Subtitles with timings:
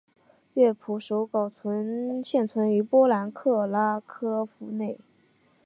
[0.55, 1.47] 乐谱手稿
[2.23, 4.97] 现存于波兰克拉科夫内。